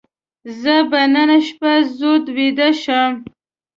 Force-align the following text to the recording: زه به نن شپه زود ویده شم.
زه 0.61 0.75
به 0.89 1.01
نن 1.13 1.31
شپه 1.47 1.73
زود 1.97 2.25
ویده 2.35 2.69
شم. 2.81 3.11